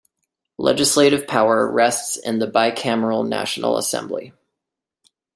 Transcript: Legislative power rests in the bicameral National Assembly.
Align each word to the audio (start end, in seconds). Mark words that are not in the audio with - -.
Legislative 0.57 1.27
power 1.27 1.71
rests 1.71 2.17
in 2.17 2.39
the 2.39 2.47
bicameral 2.47 3.23
National 3.23 3.77
Assembly. 3.77 4.33